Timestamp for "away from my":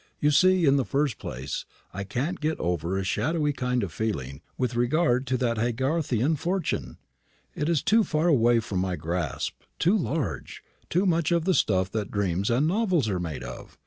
8.27-8.95